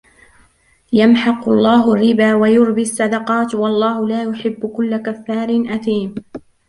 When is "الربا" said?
1.93-2.35